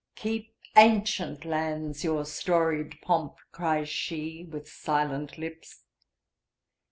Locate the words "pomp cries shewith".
3.03-4.65